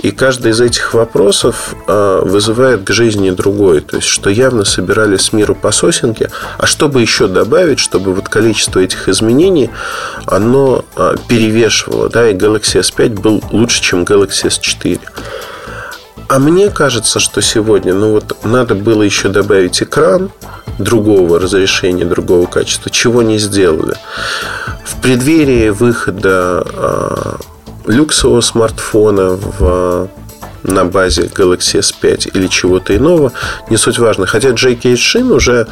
И 0.00 0.10
каждый 0.10 0.50
из 0.50 0.60
этих 0.60 0.94
вопросов 0.94 1.74
э, 1.86 2.20
вызывает 2.24 2.84
к 2.84 2.90
жизни 2.92 3.30
другой. 3.30 3.80
То 3.80 3.96
есть, 3.96 4.08
что 4.08 4.28
явно 4.28 4.64
собирались 4.64 5.22
с 5.22 5.32
миру 5.32 5.54
по 5.54 5.70
сосенке. 5.70 6.30
А 6.58 6.66
чтобы 6.66 7.00
еще 7.00 7.28
добавить, 7.28 7.78
чтобы 7.78 8.12
вот 8.12 8.28
количество 8.28 8.80
этих 8.80 9.08
изменений, 9.08 9.70
оно 10.26 10.84
э, 10.96 11.14
перевешивало. 11.28 12.10
Да, 12.10 12.28
и 12.28 12.34
Galaxy 12.34 12.80
S5 12.80 13.20
был 13.20 13.42
лучше, 13.52 13.80
чем 13.80 14.02
Galaxy 14.02 14.48
S4. 14.48 15.00
А 16.28 16.38
мне 16.38 16.70
кажется, 16.70 17.20
что 17.20 17.40
сегодня, 17.42 17.94
ну 17.94 18.12
вот, 18.12 18.44
надо 18.44 18.74
было 18.74 19.02
еще 19.02 19.28
добавить 19.28 19.82
экран 19.82 20.30
другого 20.78 21.38
разрешения, 21.38 22.04
другого 22.04 22.46
качества, 22.46 22.90
чего 22.90 23.22
не 23.22 23.38
сделали. 23.38 23.94
В 24.84 25.00
преддверии 25.00 25.70
выхода 25.70 26.64
э, 26.66 27.36
люксового 27.86 28.40
смартфона 28.40 29.30
в 29.30 30.08
на 30.64 30.84
базе 30.84 31.22
Galaxy 31.22 31.80
S5 31.80 32.30
или 32.34 32.46
чего-то 32.46 32.96
иного, 32.96 33.32
не 33.68 33.76
суть 33.76 33.98
важно. 33.98 34.26
Хотя 34.26 34.50
J.K. 34.50 34.90
Shin 34.90 35.32
уже 35.32 35.66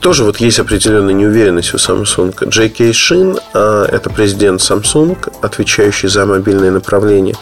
тоже 0.00 0.24
вот 0.24 0.38
есть 0.38 0.58
определенная 0.58 1.14
неуверенность 1.14 1.74
у 1.74 1.78
Samsung. 1.78 2.34
J.K. 2.50 2.84
Shin, 2.90 3.40
а, 3.52 3.86
это 3.86 4.10
президент 4.10 4.60
Samsung, 4.60 5.16
отвечающий 5.42 6.08
за 6.08 6.26
мобильное 6.26 6.70
направление, 6.70 7.34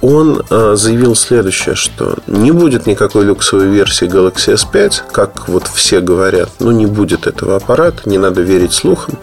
он 0.00 0.42
а, 0.50 0.76
заявил 0.76 1.14
следующее, 1.14 1.74
что 1.74 2.16
не 2.26 2.52
будет 2.52 2.86
никакой 2.86 3.24
люксовой 3.24 3.68
версии 3.68 4.06
Galaxy 4.06 4.54
S5, 4.54 5.12
как 5.12 5.48
вот 5.48 5.66
все 5.66 6.00
говорят, 6.00 6.50
ну 6.58 6.70
не 6.70 6.86
будет 6.86 7.26
этого 7.26 7.56
аппарата, 7.56 8.08
не 8.08 8.18
надо 8.18 8.40
верить 8.42 8.72
слухам. 8.72 9.18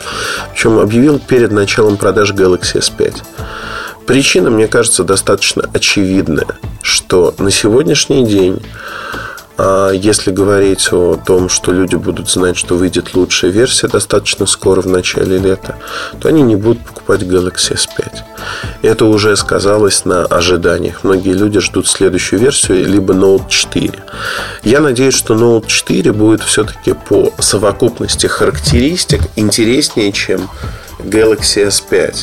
Причем 0.52 0.78
объявил 0.78 1.20
перед 1.20 1.52
началом 1.52 1.98
продаж 1.98 2.34
Galaxy 2.34 2.80
S5. 2.80 3.24
Причина, 4.06 4.50
мне 4.50 4.68
кажется, 4.68 5.04
достаточно 5.04 5.70
очевидная, 5.74 6.48
что 6.82 7.34
на 7.40 7.52
сегодняшний 7.52 8.26
день 8.26 8.62
а 9.58 9.90
если 9.92 10.32
говорить 10.32 10.90
о 10.92 11.16
том, 11.16 11.50
что 11.50 11.72
люди 11.72 11.96
будут 11.96 12.30
знать, 12.30 12.58
что 12.58 12.76
выйдет 12.76 13.16
лучшая 13.16 13.50
версия 13.50 13.88
достаточно 13.88 14.46
скоро 14.46 14.82
в 14.82 14.88
начале 14.88 15.40
лета, 15.40 15.78
то 16.20 16.30
они 16.30 16.44
не 16.44 16.56
будут 16.56 16.86
покупать 16.86 17.22
Galaxy 17.24 17.74
S5. 17.74 18.20
Это 18.84 19.06
уже 19.06 19.36
сказалось 19.36 20.06
на 20.06 20.26
ожиданиях. 20.26 21.04
Многие 21.04 21.34
люди 21.34 21.60
ждут 21.60 21.88
следующую 21.88 22.40
версию, 22.40 22.88
либо 22.88 23.16
Note 23.16 23.50
4. 23.50 23.94
Я 24.64 24.80
надеюсь, 24.80 25.16
что 25.16 25.34
Note 25.34 25.66
4 25.66 26.12
будет 26.14 26.44
все-таки 26.44 26.94
по 26.94 27.34
совокупности 27.40 28.28
характеристик 28.28 29.22
интереснее, 29.36 30.12
чем 30.12 30.50
Galaxy 31.00 31.68
S5. 31.68 32.16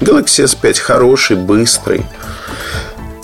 Galaxy 0.00 0.44
S5 0.44 0.78
хороший, 0.78 1.36
быстрый, 1.36 2.04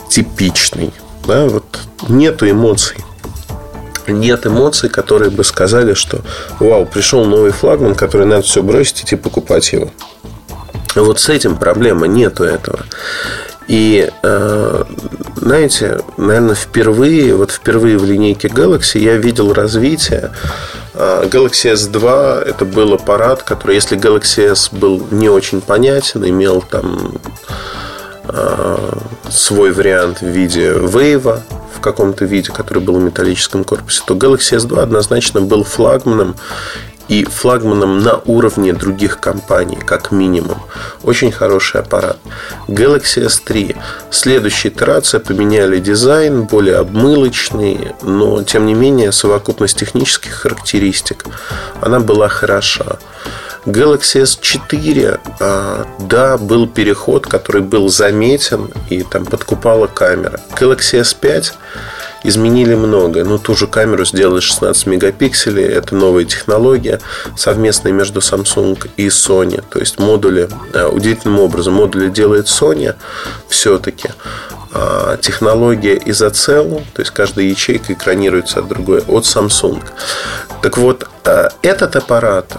типичный. 0.09 0.91
Да, 1.27 1.45
вот 1.45 1.81
нету 2.09 2.49
эмоций 2.49 2.97
нет 4.13 4.47
эмоций, 4.47 4.89
которые 4.89 5.31
бы 5.31 5.45
сказали, 5.45 5.95
что 5.95 6.21
вау, 6.61 6.87
пришел 6.87 7.25
новый 7.25 7.53
флагман, 7.53 7.95
который 7.95 8.27
надо 8.27 8.43
все 8.43 8.63
бросить 8.63 9.03
идти 9.03 9.17
покупать 9.17 9.73
его. 9.73 9.91
Вот 10.95 11.21
с 11.21 11.29
этим 11.29 11.57
проблема, 11.57 12.07
нету 12.07 12.45
этого. 12.45 12.81
И, 13.69 14.11
э, 14.23 14.85
знаете, 15.37 16.01
наверное, 16.17 16.55
впервые, 16.55 17.35
вот 17.35 17.51
впервые 17.51 17.99
в 17.99 18.05
линейке 18.05 18.49
Galaxy 18.49 18.99
я 18.99 19.17
видел 19.17 19.53
развитие. 19.53 20.31
Э, 20.95 21.25
Galaxy 21.27 21.75
S2 21.75 22.45
это 22.45 22.65
был 22.65 22.95
аппарат, 22.95 23.43
который, 23.43 23.75
если 23.75 23.99
Galaxy 23.99 24.53
S 24.53 24.71
был 24.73 25.07
не 25.11 25.29
очень 25.29 25.61
понятен, 25.61 26.27
имел 26.27 26.63
там 26.63 27.21
э, 28.25 28.79
свой 29.31 29.73
вариант 29.73 30.23
в 30.23 30.27
виде 30.27 30.71
Wave, 30.73 31.41
в 31.79 31.81
каком-то 31.81 32.25
виде, 32.25 32.51
который 32.53 32.83
был 32.83 32.95
в 32.99 33.03
металлическом 33.03 33.65
корпусе, 33.65 34.03
то 34.05 34.15
Galaxy 34.15 34.59
S2 34.59 34.83
однозначно 34.83 35.41
был 35.41 35.63
флагманом 35.63 36.35
и 37.07 37.25
флагманом 37.25 38.01
на 38.01 38.21
уровне 38.27 38.73
других 38.73 39.21
компаний, 39.21 39.77
как 39.77 40.11
минимум. 40.11 40.59
Очень 41.05 41.33
хороший 41.33 41.81
аппарат. 41.81 42.19
Galaxy 42.67 43.25
S3. 43.25 43.77
Следующая 44.11 44.69
итерация 44.69 45.21
поменяли 45.21 45.79
дизайн, 45.79 46.43
более 46.43 46.77
обмылочный, 46.77 47.93
но 48.03 48.43
тем 48.43 48.67
не 48.67 48.75
менее 48.75 49.13
совокупность 49.13 49.79
технических 49.79 50.35
характеристик, 50.35 51.25
она 51.81 52.01
была 52.01 52.29
хороша. 52.29 52.99
Galaxy 53.69 54.23
S4, 54.23 55.21
а, 55.41 55.87
да, 55.99 56.39
был 56.39 56.67
переход, 56.67 57.27
который 57.27 57.63
был 57.63 57.89
заметен 57.89 58.71
и 58.89 59.03
там 59.03 59.27
подкупала 59.27 59.87
камера. 59.87 60.41
Galaxy 60.59 61.01
S5 61.01 61.53
изменили 62.25 62.75
многое. 62.75 63.25
Ну, 63.25 63.39
ту 63.39 63.55
же 63.55 63.67
камеру 63.67 64.05
сделали 64.05 64.41
16 64.41 64.87
мегапикселей. 64.87 65.67
Это 65.67 65.95
новая 65.95 66.25
технология, 66.25 67.01
совместная 67.37 67.93
между 67.93 68.21
Samsung 68.21 68.91
и 68.97 69.09
Sony. 69.09 69.63
То 69.71 69.79
есть 69.79 69.99
модули, 69.99 70.49
а, 70.75 70.89
удивительным 70.89 71.39
образом, 71.39 71.75
модули 71.75 72.09
делает 72.09 72.47
Sony 72.47 72.95
все-таки. 73.49 74.09
А 74.73 75.17
технология 75.19 76.01
изоцел, 76.07 76.83
то 76.95 77.01
есть 77.01 77.11
каждая 77.13 77.47
ячейка 77.47 77.93
экранируется 77.93 78.61
от 78.61 78.69
другой, 78.69 79.03
от 79.07 79.25
Samsung. 79.25 79.83
Так 80.63 80.77
вот, 80.79 81.07
этот 81.63 81.97
аппарат 81.97 82.57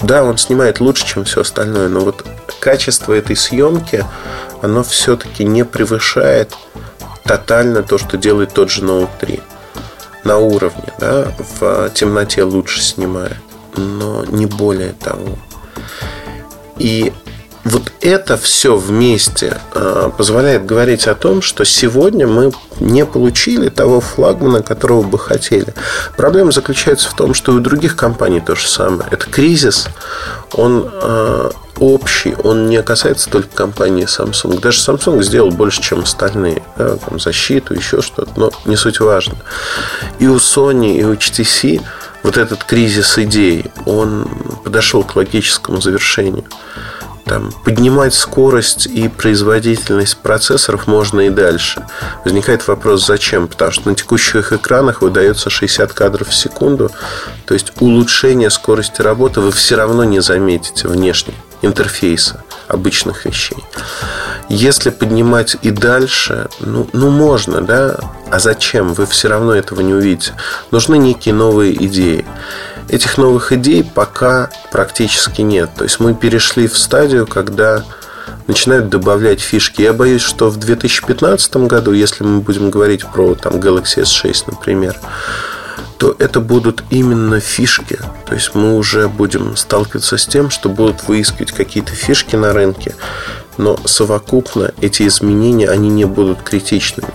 да, 0.00 0.22
он 0.22 0.38
снимает 0.38 0.80
лучше, 0.80 1.06
чем 1.06 1.24
все 1.24 1.40
остальное, 1.40 1.88
но 1.88 2.00
вот 2.00 2.24
качество 2.60 3.12
этой 3.12 3.36
съемки, 3.36 4.04
оно 4.62 4.82
все-таки 4.82 5.44
не 5.44 5.64
превышает 5.64 6.54
тотально 7.24 7.82
то, 7.82 7.98
что 7.98 8.16
делает 8.16 8.54
тот 8.54 8.70
же 8.70 8.82
Note 8.82 9.10
3. 9.20 9.40
На 10.24 10.38
уровне, 10.38 10.92
да, 10.98 11.32
в 11.60 11.90
темноте 11.90 12.42
лучше 12.42 12.82
снимает, 12.82 13.36
но 13.76 14.24
не 14.24 14.46
более 14.46 14.92
того. 14.92 15.38
И 16.76 17.12
вот 17.68 17.92
это 18.00 18.36
все 18.36 18.76
вместе 18.76 19.58
э, 19.74 20.10
позволяет 20.16 20.64
говорить 20.64 21.06
о 21.06 21.14
том, 21.14 21.42
что 21.42 21.64
сегодня 21.64 22.26
мы 22.26 22.50
не 22.80 23.04
получили 23.04 23.68
того 23.68 24.00
флагмана, 24.00 24.62
которого 24.62 25.02
бы 25.02 25.18
хотели. 25.18 25.74
Проблема 26.16 26.50
заключается 26.50 27.10
в 27.10 27.14
том, 27.14 27.34
что 27.34 27.52
и 27.52 27.56
у 27.56 27.60
других 27.60 27.96
компаний 27.96 28.40
то 28.40 28.54
же 28.54 28.68
самое. 28.68 29.08
Это 29.10 29.26
кризис, 29.28 29.88
он 30.52 30.90
э, 30.90 31.50
общий, 31.78 32.34
он 32.42 32.68
не 32.68 32.82
касается 32.82 33.28
только 33.28 33.48
компании 33.54 34.04
Samsung. 34.04 34.60
Даже 34.60 34.80
Samsung 34.80 35.22
сделал 35.22 35.50
больше, 35.50 35.82
чем 35.82 36.00
остальные. 36.00 36.62
Да, 36.76 36.96
там, 36.96 37.20
защиту, 37.20 37.74
еще 37.74 38.00
что-то, 38.00 38.30
но 38.36 38.50
не 38.64 38.76
суть 38.76 39.00
важно. 39.00 39.36
И 40.18 40.26
у 40.26 40.36
Sony, 40.36 40.96
и 40.96 41.04
у 41.04 41.12
HTC 41.12 41.82
вот 42.22 42.36
этот 42.38 42.64
кризис 42.64 43.18
идей, 43.18 43.66
он 43.84 44.26
подошел 44.64 45.04
к 45.04 45.16
логическому 45.16 45.80
завершению 45.80 46.44
там, 47.28 47.52
поднимать 47.64 48.14
скорость 48.14 48.86
и 48.86 49.08
производительность 49.08 50.16
процессоров 50.16 50.86
можно 50.86 51.20
и 51.20 51.30
дальше. 51.30 51.86
Возникает 52.24 52.66
вопрос, 52.66 53.06
зачем? 53.06 53.48
Потому 53.48 53.70
что 53.70 53.88
на 53.88 53.94
текущих 53.94 54.52
экранах 54.52 55.02
выдается 55.02 55.50
60 55.50 55.92
кадров 55.92 56.28
в 56.28 56.34
секунду. 56.34 56.90
То 57.46 57.54
есть 57.54 57.72
улучшение 57.80 58.50
скорости 58.50 59.02
работы 59.02 59.40
вы 59.40 59.52
все 59.52 59.76
равно 59.76 60.04
не 60.04 60.20
заметите 60.20 60.88
внешне 60.88 61.34
интерфейса 61.62 62.42
обычных 62.68 63.24
вещей. 63.24 63.58
Если 64.48 64.90
поднимать 64.90 65.56
и 65.62 65.70
дальше, 65.70 66.48
ну, 66.60 66.88
ну 66.92 67.10
можно, 67.10 67.60
да, 67.60 67.98
а 68.30 68.38
зачем? 68.38 68.94
Вы 68.94 69.06
все 69.06 69.28
равно 69.28 69.54
этого 69.54 69.80
не 69.80 69.92
увидите. 69.92 70.32
Нужны 70.70 70.96
некие 70.96 71.34
новые 71.34 71.74
идеи. 71.86 72.24
Этих 72.88 73.18
новых 73.18 73.52
идей 73.52 73.84
пока 73.84 74.50
практически 74.72 75.42
нет. 75.42 75.70
То 75.76 75.84
есть 75.84 76.00
мы 76.00 76.14
перешли 76.14 76.66
в 76.66 76.78
стадию, 76.78 77.26
когда 77.26 77.84
начинают 78.46 78.88
добавлять 78.88 79.40
фишки. 79.40 79.82
Я 79.82 79.92
боюсь, 79.92 80.22
что 80.22 80.48
в 80.48 80.56
2015 80.56 81.56
году, 81.68 81.92
если 81.92 82.24
мы 82.24 82.40
будем 82.40 82.70
говорить 82.70 83.06
про 83.06 83.34
там, 83.34 83.54
Galaxy 83.54 84.02
S6, 84.02 84.44
например, 84.46 84.96
то 85.98 86.14
это 86.18 86.40
будут 86.40 86.84
именно 86.90 87.40
фишки. 87.40 87.98
То 88.26 88.34
есть 88.34 88.54
мы 88.54 88.76
уже 88.76 89.08
будем 89.08 89.56
сталкиваться 89.56 90.16
с 90.16 90.26
тем, 90.26 90.48
что 90.48 90.68
будут 90.68 91.06
выискивать 91.08 91.52
какие-то 91.52 91.92
фишки 91.92 92.36
на 92.36 92.52
рынке, 92.52 92.94
но 93.58 93.78
совокупно 93.84 94.72
эти 94.80 95.06
изменения, 95.06 95.68
они 95.68 95.88
не 95.88 96.04
будут 96.04 96.42
критичными. 96.42 97.12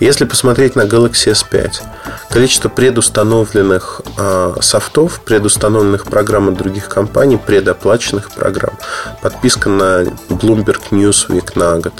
Если 0.00 0.24
посмотреть 0.24 0.76
на 0.76 0.82
Galaxy 0.82 1.32
S5, 1.32 1.80
количество 2.28 2.68
предустановленных 2.68 4.02
э, 4.18 4.54
софтов, 4.60 5.20
предустановленных 5.24 6.04
программ 6.04 6.48
от 6.48 6.56
других 6.56 6.88
компаний, 6.88 7.38
предоплаченных 7.38 8.30
программ, 8.30 8.76
подписка 9.22 9.70
на 9.70 10.02
Bloomberg 10.28 10.82
Newsweek 10.90 11.52
на 11.54 11.78
год, 11.78 11.94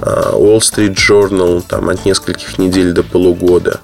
Wall 0.00 0.58
Street 0.58 0.94
Journal 0.94 1.62
там, 1.66 1.88
от 1.88 2.04
нескольких 2.04 2.58
недель 2.58 2.92
до 2.92 3.02
полугода, 3.02 3.80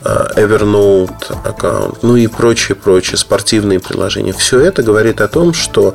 Э, 0.00 0.28
Evernote 0.36 1.36
аккаунт, 1.44 2.02
ну 2.02 2.14
и 2.14 2.28
прочие, 2.28 2.76
прочие 2.76 3.16
спортивные 3.16 3.80
приложения. 3.80 4.32
Все 4.32 4.60
это 4.60 4.82
говорит 4.84 5.20
о 5.20 5.26
том, 5.26 5.52
что 5.52 5.94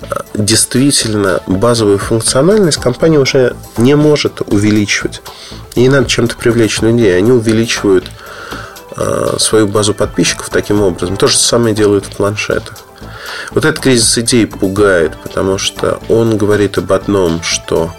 э, 0.00 0.06
действительно 0.34 1.42
базовую 1.48 1.98
функциональность 1.98 2.80
компания 2.80 3.18
уже 3.18 3.56
не 3.76 3.96
может 3.96 4.42
увеличивать. 4.46 5.22
И 5.74 5.88
надо 5.88 6.08
чем-то 6.08 6.36
привлечь 6.36 6.80
людей. 6.82 7.16
Они 7.18 7.32
увеличивают 7.32 8.04
э, 8.96 9.36
свою 9.38 9.66
базу 9.66 9.92
подписчиков 9.92 10.48
таким 10.48 10.80
образом. 10.80 11.16
То 11.16 11.26
же 11.26 11.36
самое 11.36 11.74
делают 11.74 12.06
в 12.06 12.16
планшетах. 12.16 12.78
Вот 13.50 13.64
этот 13.64 13.82
кризис 13.82 14.16
идей 14.18 14.46
пугает, 14.46 15.16
потому 15.20 15.58
что 15.58 16.00
он 16.08 16.38
говорит 16.38 16.78
об 16.78 16.92
одном, 16.92 17.42
что 17.42 17.92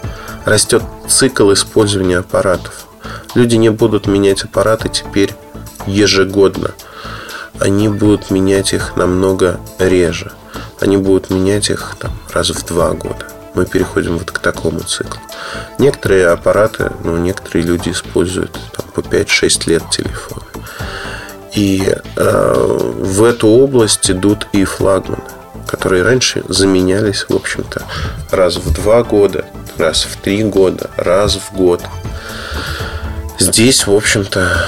растет 0.44 0.82
цикл 1.08 1.52
использования 1.52 2.18
аппаратов. 2.18 2.86
Люди 3.34 3.56
не 3.56 3.70
будут 3.70 4.06
менять 4.06 4.44
аппараты 4.44 4.88
теперь 4.88 5.34
ежегодно. 5.86 6.72
Они 7.58 7.88
будут 7.88 8.30
менять 8.30 8.72
их 8.72 8.96
намного 8.96 9.60
реже. 9.78 10.32
Они 10.80 10.96
будут 10.96 11.30
менять 11.30 11.70
их 11.70 11.96
там, 11.98 12.12
раз 12.32 12.50
в 12.50 12.64
два 12.66 12.92
года. 12.92 13.26
Мы 13.54 13.66
переходим 13.66 14.18
вот 14.18 14.30
к 14.32 14.38
такому 14.40 14.80
циклу. 14.80 15.20
Некоторые 15.78 16.28
аппараты, 16.28 16.90
ну, 17.04 17.16
некоторые 17.16 17.64
люди 17.64 17.90
используют 17.90 18.58
там, 18.72 18.86
по 18.92 19.00
5-6 19.00 19.70
лет 19.70 19.82
телефоны. 19.90 20.42
И 21.54 21.94
э, 22.16 22.90
в 22.98 23.22
эту 23.22 23.46
область 23.46 24.10
идут 24.10 24.48
и 24.52 24.64
флагманы, 24.64 25.22
которые 25.66 26.02
раньше 26.02 26.42
заменялись, 26.48 27.26
в 27.28 27.34
общем-то, 27.34 27.82
раз 28.30 28.56
в 28.56 28.72
два 28.72 29.02
года, 29.02 29.44
раз 29.78 30.04
в 30.04 30.16
три 30.16 30.42
года, 30.44 30.90
раз 30.96 31.36
в 31.36 31.56
год. 31.56 31.82
Здесь, 33.38 33.86
в 33.86 33.94
общем-то, 33.94 34.66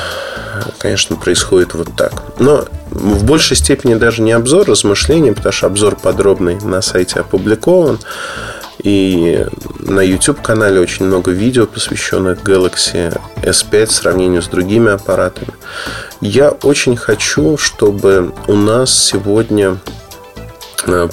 конечно, 0.79 1.17
происходит 1.17 1.75
вот 1.75 1.95
так. 1.97 2.13
Но 2.39 2.67
в 2.91 3.25
большей 3.25 3.57
степени 3.57 3.95
даже 3.95 4.23
не 4.23 4.33
обзор, 4.33 4.69
размышления, 4.69 5.33
потому 5.33 5.53
что 5.53 5.67
обзор 5.67 5.97
подробный 5.97 6.59
на 6.61 6.83
сайте 6.83 7.21
опубликован. 7.21 7.99
И 8.83 9.45
на 9.81 10.01
YouTube-канале 10.01 10.81
очень 10.81 11.07
много 11.07 11.31
видео, 11.31 11.67
посвященных 11.67 12.43
Galaxy 12.43 13.19
S5 13.43 13.87
в 13.87 13.93
сравнении 13.93 14.41
с 14.41 14.47
другими 14.47 14.93
аппаратами. 14.93 15.49
Я 16.21 16.51
очень 16.51 16.97
хочу, 16.97 17.57
чтобы 17.57 18.33
у 18.47 18.55
нас 18.55 18.93
сегодня 18.97 19.79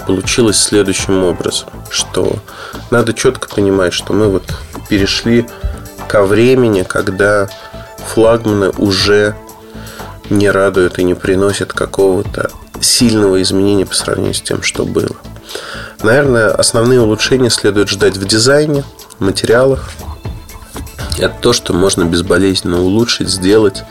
получилось 0.06 0.58
следующим 0.58 1.24
образом, 1.24 1.70
что 1.90 2.38
надо 2.92 3.14
четко 3.14 3.48
понимать, 3.54 3.94
что 3.94 4.14
мы 4.14 4.30
вот 4.30 4.44
перешли 4.90 5.48
ко 6.08 6.24
времени, 6.24 6.84
когда 6.84 7.50
флагманы 8.08 8.70
уже 8.78 9.36
не 10.30 10.50
радуют 10.50 11.00
и 11.00 11.04
не 11.04 11.14
приносят 11.14 11.74
какого-то 11.74 12.52
сильного 12.82 13.42
изменения 13.42 13.86
по 13.86 13.96
сравнению 13.96 14.34
с 14.34 14.42
тем, 14.42 14.62
что 14.62 14.86
было. 14.86 15.16
Наверное, 16.02 16.50
основные 16.50 17.02
улучшения 17.02 17.50
следует 17.50 17.90
ждать 17.90 18.18
в 18.18 18.28
дизайне, 18.28 18.84
материалах. 19.20 19.90
Это 21.18 21.34
то, 21.42 21.54
что 21.54 21.74
можно 21.74 22.04
безболезненно 22.04 22.82
улучшить, 22.82 23.30
сделать. 23.30 23.84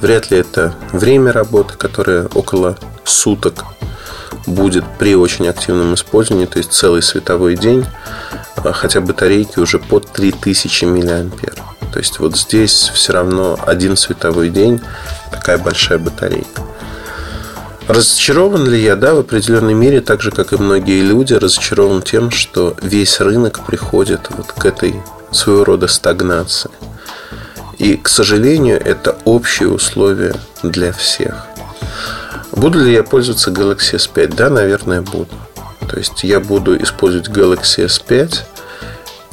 Вряд 0.00 0.30
ли 0.30 0.38
это 0.38 0.74
время 0.92 1.32
работы, 1.32 1.74
которое 1.76 2.28
около 2.34 2.78
суток 3.04 3.64
будет 4.46 4.84
при 4.98 5.14
очень 5.14 5.48
активном 5.48 5.94
использовании, 5.94 6.46
то 6.46 6.58
есть 6.58 6.72
целый 6.72 7.02
световой 7.02 7.56
день, 7.56 7.84
а 8.56 8.72
хотя 8.72 9.00
батарейки 9.00 9.58
уже 9.58 9.78
под 9.78 10.10
3000 10.12 10.84
мАh. 10.84 11.30
То 11.92 11.98
есть 11.98 12.18
вот 12.20 12.36
здесь 12.36 12.90
все 12.94 13.12
равно 13.12 13.58
один 13.66 13.96
световой 13.96 14.48
день 14.48 14.80
такая 15.30 15.58
большая 15.58 15.98
батарейка. 15.98 16.62
Разочарован 17.88 18.68
ли 18.68 18.80
я? 18.80 18.94
Да, 18.94 19.14
в 19.14 19.18
определенной 19.18 19.74
мере, 19.74 20.00
так 20.00 20.22
же, 20.22 20.30
как 20.30 20.52
и 20.52 20.56
многие 20.56 21.02
люди, 21.02 21.32
разочарован 21.32 22.02
тем, 22.02 22.30
что 22.30 22.76
весь 22.82 23.20
рынок 23.20 23.66
приходит 23.66 24.28
вот 24.30 24.52
к 24.52 24.64
этой 24.64 24.94
своего 25.32 25.64
рода 25.64 25.88
стагнации. 25.88 26.70
И, 27.78 27.96
к 27.96 28.08
сожалению, 28.08 28.80
это 28.80 29.16
общие 29.24 29.68
условия 29.70 30.34
для 30.62 30.92
всех. 30.92 31.49
Буду 32.60 32.80
ли 32.80 32.92
я 32.92 33.02
пользоваться 33.02 33.50
Galaxy 33.50 33.94
S5? 33.94 34.34
Да, 34.34 34.50
наверное, 34.50 35.00
буду. 35.00 35.28
То 35.88 35.96
есть 35.96 36.24
я 36.24 36.40
буду 36.40 36.76
использовать 36.82 37.30
Galaxy 37.30 37.86
S5 37.86 38.40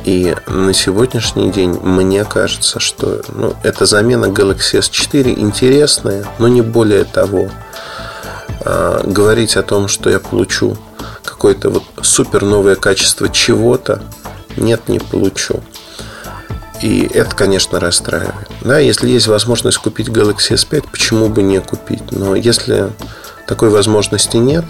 и 0.06 0.34
на 0.48 0.74
сегодняшний 0.74 1.52
день 1.52 1.72
мне 1.72 2.24
кажется, 2.24 2.80
что 2.80 3.22
ну, 3.34 3.54
эта 3.64 3.86
замена 3.86 4.28
Galaxy 4.28 4.80
S4 4.80 5.38
интересная, 5.40 6.26
но 6.40 6.48
не 6.48 6.62
более 6.62 7.04
того. 7.04 7.50
А, 8.62 9.04
говорить 9.06 9.58
о 9.58 9.64
том, 9.64 9.90
что 9.90 10.10
я 10.10 10.20
получу 10.20 10.78
какое-то 11.26 11.70
вот 11.70 11.84
супер 12.02 12.46
новое 12.46 12.78
качество 12.78 13.28
чего-то, 13.28 14.02
нет, 14.56 14.88
не 14.88 15.00
получу. 15.00 15.62
И 16.82 17.10
это, 17.14 17.36
конечно, 17.36 17.80
расстраивает. 17.80 18.48
Да, 18.62 18.78
если 18.80 19.10
есть 19.10 19.28
возможность 19.28 19.78
купить 19.78 20.10
Galaxy 20.10 20.54
S5, 20.54 20.86
почему 20.92 21.28
бы 21.28 21.42
не 21.42 21.60
купить? 21.60 22.12
Но 22.12 22.36
если 22.36 22.92
такой 23.48 23.70
возможности 23.70 24.38
нет, 24.38 24.66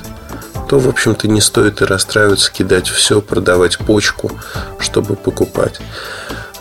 то, 0.70 0.80
в 0.80 0.88
общем-то, 0.88 1.28
не 1.28 1.42
стоит 1.42 1.82
и 1.82 1.86
расстраиваться, 1.86 2.52
кидать 2.52 2.88
все, 2.88 3.22
продавать 3.22 3.78
почку, 3.78 4.32
чтобы 4.80 5.16
покупать. 5.16 5.80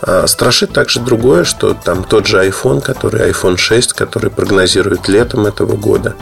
А 0.01 0.27
страшит 0.27 0.73
также 0.73 0.99
другое, 0.99 1.43
что 1.43 1.73
там 1.73 2.03
тот 2.03 2.27
же 2.27 2.45
iPhone, 2.45 2.81
который 2.81 3.29
iPhone 3.31 3.57
6, 3.57 3.93
который 3.93 4.29
прогнозирует 4.29 5.07
летом 5.07 5.45
этого 5.45 5.75
года, 5.75 6.15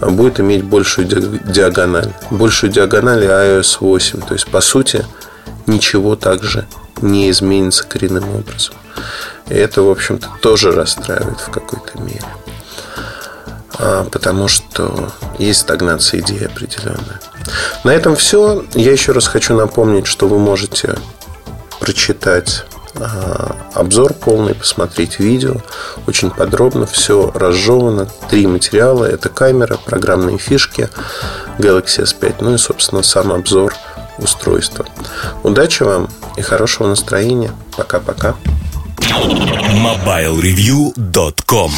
будет 0.00 0.40
иметь 0.40 0.64
большую 0.64 1.06
диагональ. 1.06 2.12
Большую 2.30 2.70
диагональ 2.70 3.24
iOS 3.24 3.78
8. 3.80 4.20
То 4.20 4.34
есть, 4.34 4.46
по 4.48 4.60
сути, 4.60 5.06
ничего 5.66 6.16
также 6.16 6.66
не 7.04 7.30
изменится 7.30 7.86
коренным 7.86 8.28
образом. 8.34 8.74
И 9.48 9.54
это, 9.54 9.82
в 9.82 9.90
общем-то, 9.90 10.28
тоже 10.40 10.72
расстраивает 10.72 11.38
в 11.40 11.50
какой-то 11.50 12.00
мере. 12.00 12.24
А, 13.78 14.04
потому 14.04 14.48
что 14.48 15.12
есть 15.38 15.60
стагнация 15.60 16.20
идеи 16.20 16.44
определенная. 16.44 17.20
На 17.84 17.90
этом 17.90 18.16
все. 18.16 18.64
Я 18.74 18.92
еще 18.92 19.12
раз 19.12 19.26
хочу 19.26 19.54
напомнить, 19.54 20.06
что 20.06 20.28
вы 20.28 20.38
можете 20.38 20.96
прочитать 21.80 22.64
а, 22.94 23.56
обзор 23.74 24.14
полный, 24.14 24.54
посмотреть 24.54 25.18
видео. 25.18 25.56
Очень 26.06 26.30
подробно 26.30 26.86
все 26.86 27.30
разжевано. 27.34 28.08
Три 28.30 28.46
материала. 28.46 29.04
Это 29.04 29.28
камера, 29.28 29.76
программные 29.76 30.38
фишки 30.38 30.88
Galaxy 31.58 32.04
S5. 32.04 32.36
Ну 32.40 32.54
и, 32.54 32.58
собственно, 32.58 33.02
сам 33.02 33.32
обзор 33.32 33.74
устройства. 34.18 34.84
Удачи 35.42 35.82
вам 35.82 36.08
и 36.36 36.42
хорошего 36.42 36.88
настроения. 36.88 37.52
Пока-пока. 37.76 38.34
MobileReview.com 38.98 41.72